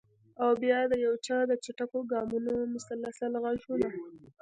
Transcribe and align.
او 0.43 0.49
بیا 0.61 0.79
د 0.91 0.93
یو 1.05 1.13
چا 1.25 1.37
د 1.49 1.51
چټکو 1.63 1.99
ګامونو 2.11 2.53
مسلسل 2.73 3.31
غږونه! 3.43 3.89